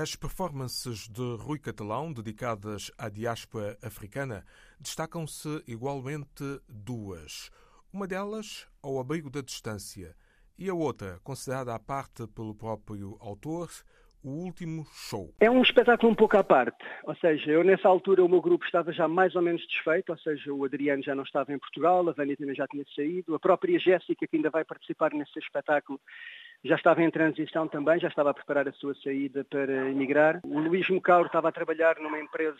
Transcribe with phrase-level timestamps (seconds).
[0.00, 4.44] as performances de Rui Catalão dedicadas à diáspora africana
[4.80, 7.50] destacam-se igualmente duas.
[7.92, 10.14] Uma delas ao abrigo da distância
[10.58, 13.68] e a outra, considerada à parte pelo próprio autor,
[14.24, 15.34] o último show.
[15.40, 18.64] É um espetáculo um pouco à parte, ou seja, eu nessa altura o meu grupo
[18.64, 22.08] estava já mais ou menos desfeito, ou seja, o Adriano já não estava em Portugal,
[22.08, 26.00] a Vânia também já tinha saído, a própria Jéssica que ainda vai participar nesse espetáculo
[26.64, 30.40] já estava em transição também, já estava a preparar a sua saída para emigrar.
[30.44, 32.56] O Luís Mocauro estava a trabalhar numa empresa,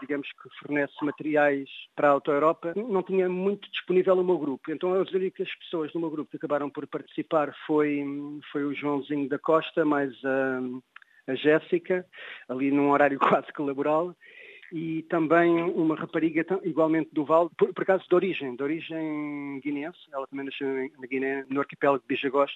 [0.00, 2.72] digamos, que fornece materiais para a Auto Europa.
[2.76, 4.70] Não tinha muito disponível o meu grupo.
[4.70, 8.04] Então as únicas pessoas do meu grupo que acabaram por participar foi,
[8.52, 12.06] foi o Joãozinho da Costa, mais a, a Jéssica,
[12.48, 14.14] ali num horário quase que laboral
[14.72, 19.98] e também uma rapariga igualmente do Val, por, por acaso de origem, de origem guineense,
[20.12, 22.50] ela também nasceu na Guiné, no arquipélago de Bijagós,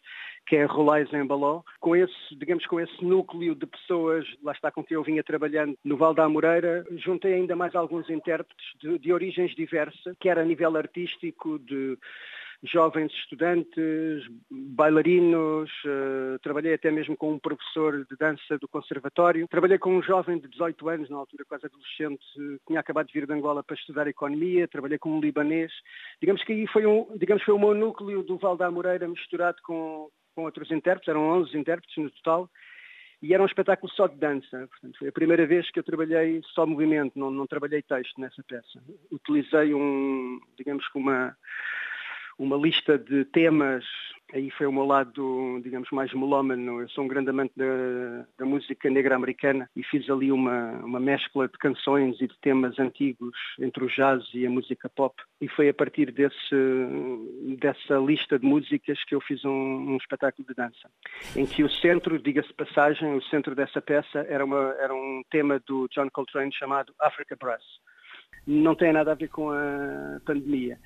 [0.47, 4.71] que é Rolais em Baló, com esse, digamos, com esse núcleo de pessoas, lá está
[4.71, 8.99] com quem eu vinha trabalhando no Val da Amoreira, juntei ainda mais alguns intérpretes de,
[8.99, 11.99] de origens diversas, quer a nível artístico, de
[12.65, 19.79] jovens estudantes, bailarinos, uh, trabalhei até mesmo com um professor de dança do conservatório, trabalhei
[19.79, 23.27] com um jovem de 18 anos, na altura quase adolescente, que tinha acabado de vir
[23.27, 25.73] de Angola para estudar economia, trabalhei com um libanês.
[26.21, 29.59] Digamos que aí foi um, digamos foi o meu núcleo do Val da Moreira misturado
[29.65, 32.49] com, com outros intérpretes, eram 11 intérpretes no total,
[33.21, 34.69] e era um espetáculo só de dança.
[34.69, 38.43] Portanto, foi a primeira vez que eu trabalhei só movimento, não, não trabalhei texto nessa
[38.43, 38.83] peça.
[39.11, 41.37] Utilizei um, digamos que uma
[42.43, 43.85] uma lista de temas,
[44.35, 46.81] aí foi o meu lado, digamos, mais melómano.
[46.81, 50.99] Eu sou um grande amante da, da música negra americana e fiz ali uma, uma
[50.99, 55.15] mescla de canções e de temas antigos entre o jazz e a música pop.
[55.41, 56.37] E foi a partir desse,
[57.61, 60.91] dessa lista de músicas que eu fiz um, um espetáculo de dança,
[61.37, 65.63] em que o centro, diga-se passagem, o centro dessa peça era, uma, era um tema
[65.65, 67.63] do John Coltrane chamado Africa Brass.
[68.45, 70.77] Não tem nada a ver com a pandemia.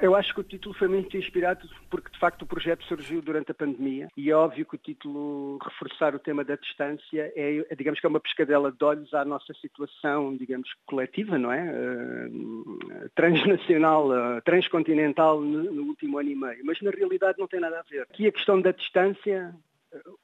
[0.00, 3.50] Eu, acho que o título foi muito inspirado porque, de facto, o projeto surgiu durante
[3.50, 7.74] a pandemia e é óbvio que o título, reforçar o tema da distância, é, é
[7.74, 11.70] digamos que é uma pescadela de olhos à nossa situação, digamos, coletiva, não é?
[11.70, 16.64] Uh, transnacional, uh, transcontinental no, no último ano e meio.
[16.64, 18.02] Mas, na realidade, não tem nada a ver.
[18.02, 19.54] Aqui a questão da distância,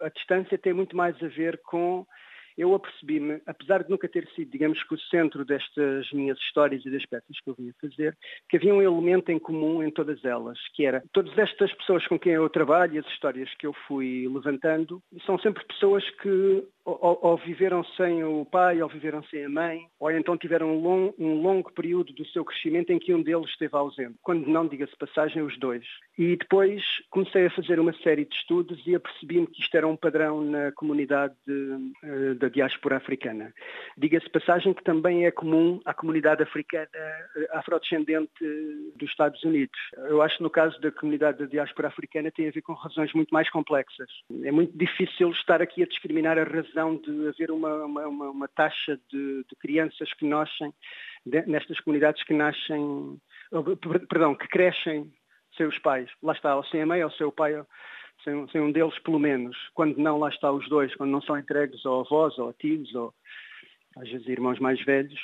[0.01, 2.07] a distância tem muito mais a ver com
[2.57, 6.91] eu apercebi-me, apesar de nunca ter sido, digamos que o centro destas minhas histórias e
[6.91, 8.17] das peças que eu vinha fazer,
[8.49, 12.19] que havia um elemento em comum em todas elas, que era todas estas pessoas com
[12.19, 17.19] quem eu trabalho e as histórias que eu fui levantando, são sempre pessoas que ou,
[17.23, 21.41] ou, viveram sem o pai, ou viveram sem a mãe, ou então tiveram um, um
[21.41, 24.17] longo período do seu crescimento em que um deles esteve ausente.
[24.23, 25.85] Quando não, diga-se passagem, os dois.
[26.19, 29.97] E depois comecei a fazer uma série de estudos e apercebi-me que isto era um
[29.97, 33.53] padrão na comunidade de, eh, da diáspora africana.
[33.97, 38.31] Diga-se passagem que também é comum à comunidade africana eh, afrodescendente
[38.97, 39.79] dos Estados Unidos.
[39.97, 43.13] Eu acho que no caso da comunidade da diáspora africana tem a ver com razões
[43.15, 44.09] muito mais complexas.
[44.43, 48.99] É muito difícil estar aqui a discriminar a razão de haver uma, uma, uma taxa
[49.11, 50.73] de, de, crianças que nascem,
[51.47, 53.19] nestas comunidades que nascem,
[54.09, 55.11] perdão, que crescem
[55.57, 56.11] sem os pais.
[56.23, 57.55] Lá está, ou sem a mãe ou sem o pai,
[58.25, 59.57] sem, sem um deles pelo menos.
[59.75, 63.15] Quando não, lá está os dois, quando não são entregues ou avós ou tios ou
[63.97, 65.21] às vezes irmãos mais velhos.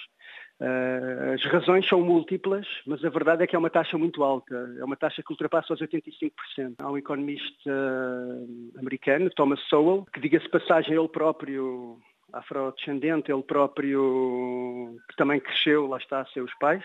[0.60, 4.54] Uh, as razões são múltiplas, mas a verdade é que é uma taxa muito alta.
[4.78, 6.74] É uma taxa que ultrapassa os 85%.
[6.78, 11.98] Há um economista uh, americano, Thomas Sowell, que diga-se passagem, ele próprio
[12.32, 16.84] afrodescendente, ele próprio que também cresceu, lá está, seus pais,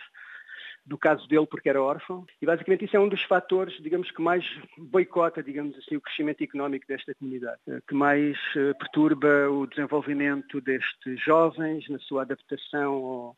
[0.85, 2.25] do caso dele porque era órfão.
[2.41, 4.45] E basicamente isso é um dos fatores, digamos, que mais
[4.77, 8.37] boicota, digamos assim, o crescimento económico desta comunidade, eh, que mais
[8.77, 13.37] perturba o desenvolvimento destes jovens na sua adaptação ao,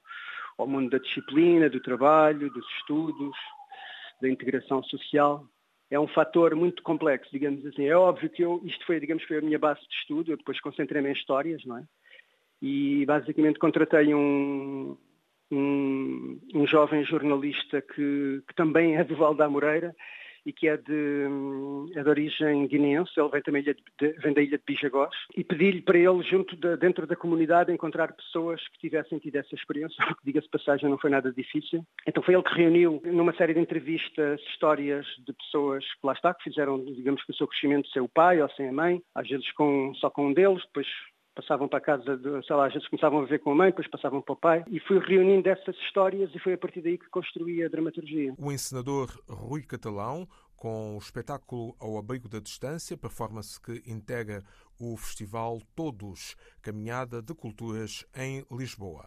[0.57, 3.35] ao mundo da disciplina, do trabalho, dos estudos,
[4.21, 5.45] da integração social.
[5.89, 7.85] É um fator muito complexo, digamos assim.
[7.85, 10.59] É óbvio que eu, isto foi, digamos, foi a minha base de estudo, eu depois
[10.59, 11.83] concentrei-me em histórias, não é?
[12.61, 14.97] E basicamente contratei um,
[15.51, 19.95] um, um jovem jornalista que, que também é do Val da Moreira
[20.47, 21.25] e que é de,
[21.93, 23.75] é de origem guineense, ele vem também de,
[24.23, 28.13] vem da ilha de Bijagós, e pedi-lhe para ele, junto de, dentro da comunidade, encontrar
[28.13, 31.83] pessoas que tivessem tido essa experiência, que diga-se passagem, não foi nada difícil.
[32.07, 36.33] Então foi ele que reuniu, numa série de entrevistas, histórias de pessoas que lá está,
[36.33, 39.27] que fizeram, digamos que o seu crescimento sem o pai ou sem a mãe, às
[39.27, 40.87] vezes com, só com um deles, depois
[41.37, 43.69] passavam para a casa, de, sei lá, às vezes começavam a viver com a mãe,
[43.69, 46.97] depois passavam para o pai, e fui reunindo essas histórias e foi a partir daí
[46.97, 48.33] que construí a dramaturgia.
[48.37, 54.43] O encenador Rui Catalão, com o espetáculo Ao Abrigo da Distância, performance que integra
[54.79, 59.05] o Festival Todos, Caminhada de Culturas em Lisboa.